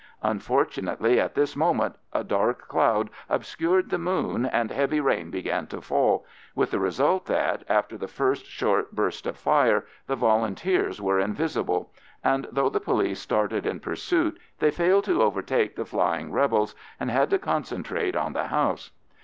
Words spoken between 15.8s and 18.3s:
flying rebels, and had to concentrate